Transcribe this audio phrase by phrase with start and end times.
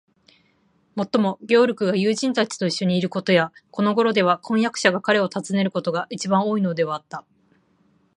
[0.95, 7.23] もっとも、ゲオルクが友人たちといっしょにいることや、このごろでは婚約者が彼を訪ねることが、いちばん多いのではあった。